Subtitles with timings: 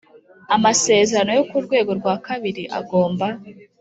[0.55, 3.27] Amasezerano yo ku rwego rwa kabiri agomba